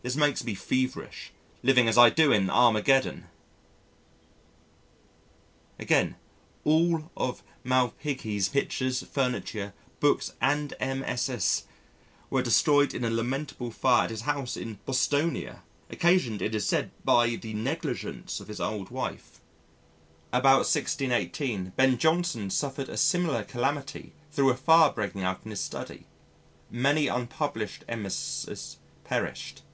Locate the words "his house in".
14.10-14.78